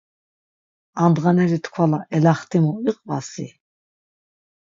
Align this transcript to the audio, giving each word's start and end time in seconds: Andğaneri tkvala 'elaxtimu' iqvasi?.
Andğaneri 1.03 1.59
tkvala 1.63 1.99
'elaxtimu' 2.11 2.81
iqvasi?. 2.89 3.47